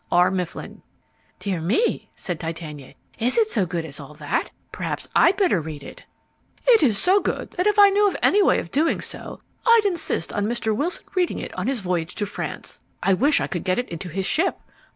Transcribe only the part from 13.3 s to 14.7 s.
I could get it onto his ship.